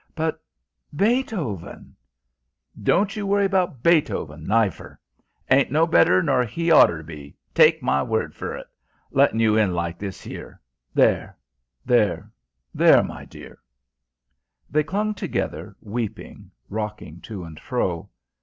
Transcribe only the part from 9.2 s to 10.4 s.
you in like this